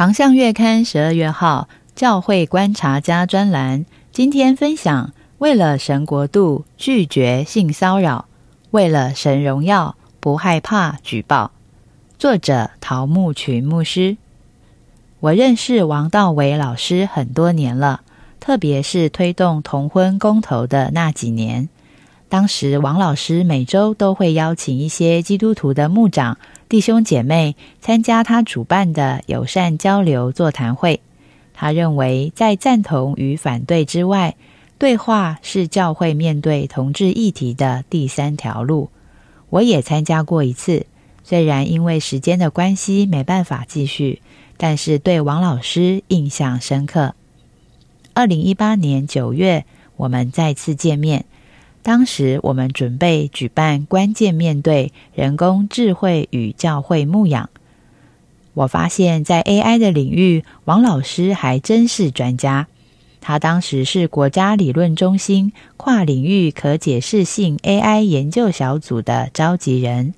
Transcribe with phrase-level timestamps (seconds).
[0.00, 8.24] 航向月刊十二月号教会观察家专栏，今天分享：为了神国度，拒绝性骚扰；
[8.70, 11.50] 为了神荣耀，不害怕举报。
[12.18, 14.16] 作者陶木群牧师。
[15.18, 18.00] 我认识王道伟老师很多年了，
[18.40, 21.68] 特别是推动同婚公投的那几年。
[22.30, 26.38] 当时王老师每周都会邀请一些基督徒的牧长。
[26.68, 31.00] 弟兄姐妹参加他主办的友善交流座谈会。
[31.52, 34.36] 他认为，在赞同与反对之外，
[34.78, 38.90] 对话是教会面对同志议题的第三条路。
[39.48, 40.86] 我也参加过一次，
[41.24, 44.22] 虽然因为时间的关系没办法继续，
[44.56, 47.16] 但是对王老师印象深刻。
[48.14, 49.64] 二零一八年九月，
[49.96, 51.24] 我们再次见面。
[51.82, 57.48] 当时我们准备举办关键面对人工智慧与教会牧养。
[58.52, 62.66] 我发现，在 AI 的领域，王老师还真是专家。
[63.22, 70.14] 他当时是国家理论中心跨领域可解释性 AI 研究小组的召集人，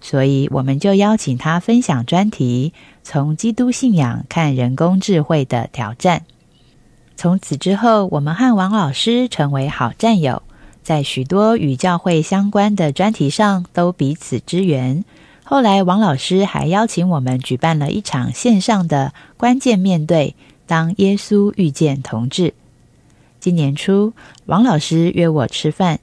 [0.00, 6.24] 所以我们就邀请他分享专题：从基督信仰看人工智慧的挑战。
[7.16, 10.42] 从此之后，我们和王老师成为好战友。
[10.82, 15.04] 在许多与教会相关的专题上都彼此支援。
[15.44, 20.34] 后来，王老师还邀请我们举办了一场线上的关键面对，
[20.66, 22.54] 当耶稣遇见同志。
[23.38, 24.12] 今年初，
[24.46, 26.00] 王老师约我吃饭，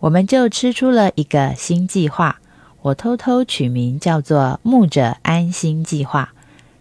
[0.00, 2.40] 我们就吃出了一个新计划。
[2.80, 6.32] 我偷偷取名叫做“牧者安心计划”，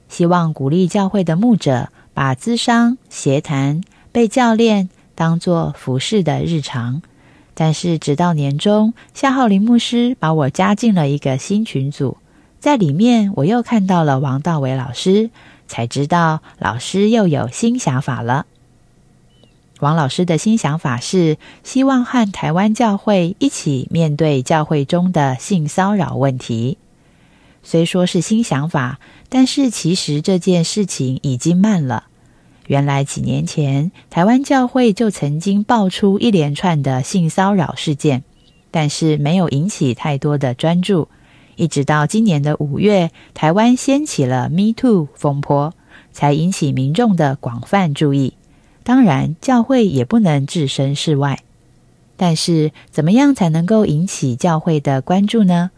[0.07, 3.81] 希望鼓励教会的牧者把咨商、协谈、
[4.11, 7.01] 被教练当作服侍的日常。
[7.59, 12.17] 但是，直到年终，夏浩林牧师把我加进了一个新群组，
[12.59, 15.31] 在里面我又看到了王道伟老师，
[15.67, 18.45] 才知道老师又有新想法了。
[19.79, 26.77] 王老师的新想法是希望和台湾教会一起面对教会中的性骚扰问题。
[27.63, 32.03] 虽说是新想法，但是其实这件事情已经慢了。
[32.67, 38.23] 原来几年前，台湾教会就曾经爆出一连串的性骚扰事件，
[38.71, 41.07] 但是没有引起太多的专注。
[41.55, 45.73] 一直到今年的五月，台湾掀起了 Me Too 风波，
[46.11, 48.33] 才引起民众的广泛注意。
[48.83, 51.39] 当然，教会也不能置身事外。
[52.15, 55.71] 但是，怎么样才能够引起教会的关注呢？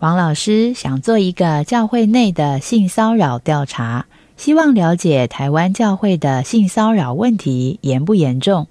[0.00, 4.06] 王老师想做一个教会内的性骚扰调查。
[4.42, 8.66] 希望了解台湾教会的性骚扰问题严不严重，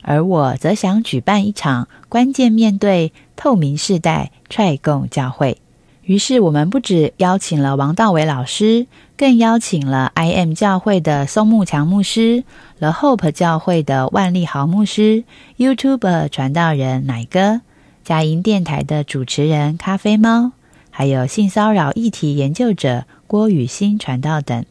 [0.00, 5.58] 而我则想举办一场关键面对透明世代踹共教会。
[6.04, 8.86] 于是，我们不止邀请了王道伟老师，
[9.18, 12.42] 更邀请了 I M 教会的松木强牧师、
[12.78, 15.24] The Hope 教会的万利豪牧师、
[15.58, 17.60] YouTube 传道人奶哥、
[18.02, 20.52] 佳音电台的主持人咖啡猫，
[20.88, 24.64] 还有性骚扰议题研究者郭雨欣传道等。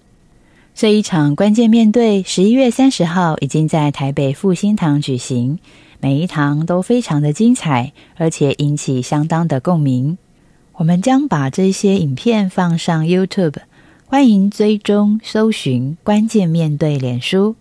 [0.79, 5.59] 这一场关键面对，十一月三十号已经在台北复兴堂举行，
[5.99, 10.17] 每一堂都非常的精彩，而且引起相当的共鸣。
[10.75, 13.57] 我们将把这些影片放上 YouTube，
[14.05, 17.57] 欢迎追踪搜寻关键面对脸书。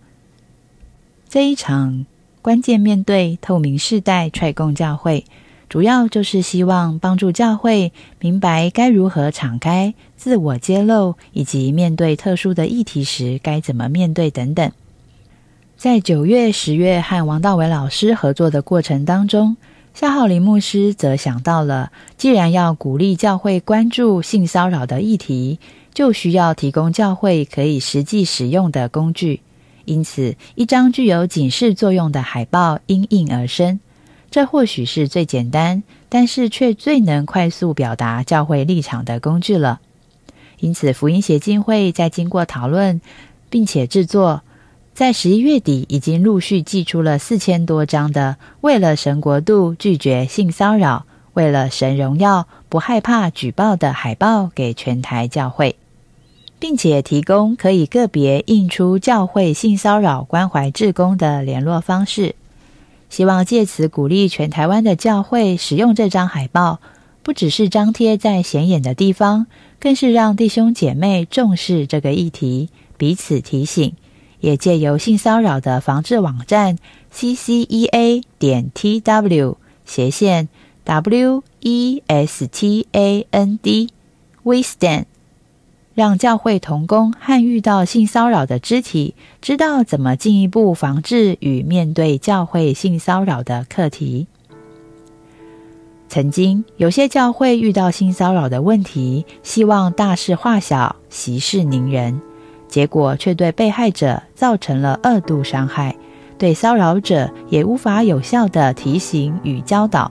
[1.27, 2.05] 这一场
[2.41, 5.25] 关键面对透明世代踹共教会。
[5.69, 14.71] 主要就是希望帮助教会明白该如何敞开、自我揭露，以及面对特殊的议题时该怎么面对等等。
[15.77, 19.57] 在九月、十月和王道伟老师合作的过程当中，
[19.93, 25.59] 夏浩林牧师则想到了，既然要鼓励教会关注性骚扰的议题，
[25.93, 29.41] 就需要提供教会可以实际使用的工具。
[29.85, 33.79] 因此，一张具有警示作用的海报应运而生。
[34.31, 39.79] 这或许是最简单，但是却最能快速表达教会立场的工具了。
[40.59, 43.01] 因此，福音协进会在经过讨论
[43.49, 44.41] 并且制作，
[44.93, 55.75] 在十一月底已经陆续寄出了四千多张的“为了神国度拒绝性骚扰，为了神荣耀不害怕举报”的海报给全台教会。
[56.59, 62.35] 并且提供可以个别印出教会性骚扰关怀志工的联络方式，
[63.09, 66.79] 希望借此鼓励全台湾的教会使用这张海报，
[67.23, 69.47] 不只是张贴在显眼的地方，
[69.79, 73.93] 更是让弟兄姐妹重视这个议题，彼此提醒，
[74.39, 76.77] 也借由性骚扰的防治网站
[77.11, 80.47] c c e a 点 t w 斜线
[80.83, 83.89] w e s t a n d
[84.43, 85.05] we stand。
[85.99, 94.25] 让教会童工和遇到性骚扰的肢体，知道怎么进一步防治与面对教会性骚扰的课题。
[96.07, 102.21] 曾经有些教会遇到性骚扰的问题，希望大事化小，息事宁人，
[102.69, 105.93] 结果却对被害者造成了二度伤害，
[106.37, 110.09] 对骚扰者也无法有效的提醒与教导。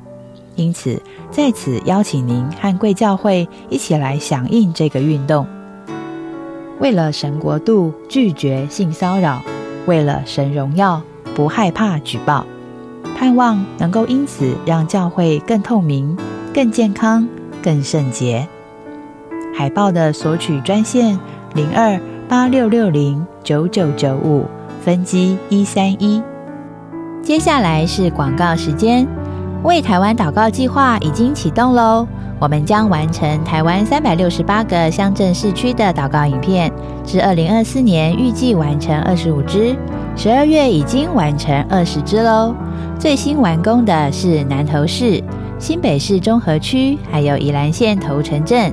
[0.55, 1.01] 因此，
[1.31, 5.47] 在此邀请您和贵教会一起来响应这个运动。
[6.81, 9.43] 为了神国度，拒绝性骚扰；
[9.87, 11.03] 为了神荣耀，
[11.35, 12.45] 不害怕举报。
[13.17, 16.17] 盼望能够因此让教会更透明、
[16.55, 17.29] 更健康、
[17.61, 18.47] 更圣洁。
[19.53, 21.19] 海报的索取专线：
[21.55, 21.99] 零二
[22.29, 24.45] 八六六零九九九五，
[24.81, 26.23] 分机一三一。
[27.21, 29.05] 接下来是广告时间，
[29.65, 32.07] 为台湾祷告计划已经启动喽。
[32.41, 36.73] 我们将完成台湾三百六十八个乡镇市区的祷告影片，
[37.05, 39.75] 至二零二四年预计完成二十五支，
[40.17, 42.55] 十二月已经完成二十支喽。
[42.97, 45.23] 最新完工的是南投市、
[45.59, 48.73] 新北市中和区，还有宜兰县头城镇。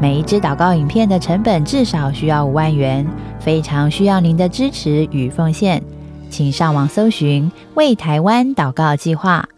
[0.00, 3.06] 每一支祷告影片的成本至少需要五万元，
[3.38, 5.82] 非常需要您的支持与奉献，
[6.30, 9.48] 请上网搜寻“为台湾祷告计划”。